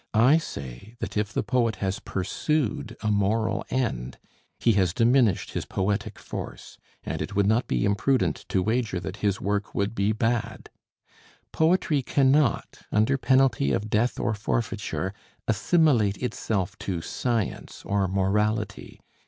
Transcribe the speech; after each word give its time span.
I 0.17 0.39
say 0.39 0.95
that 0.97 1.15
if 1.15 1.31
the 1.31 1.43
poet 1.43 1.75
has 1.75 1.99
pursued 1.99 2.97
a 3.03 3.11
moral 3.11 3.63
end, 3.69 4.17
he 4.57 4.71
has 4.71 4.95
diminished 4.95 5.51
his 5.51 5.65
poetic 5.65 6.17
force, 6.17 6.79
and 7.03 7.21
it 7.21 7.35
would 7.35 7.45
not 7.45 7.67
be 7.67 7.85
imprudent 7.85 8.45
to 8.49 8.63
wager 8.63 8.99
that 8.99 9.17
his 9.17 9.39
work 9.39 9.75
would 9.75 9.93
be 9.93 10.11
bad. 10.11 10.71
Poetry 11.51 12.01
cannot, 12.01 12.79
under 12.91 13.15
penalty 13.15 13.71
of 13.73 13.91
death 13.91 14.19
or 14.19 14.33
forfeiture, 14.33 15.13
assimilate 15.47 16.17
itself 16.17 16.75
to 16.79 17.01
science 17.03 17.83
or 17.85 18.07
morality. 18.07 19.01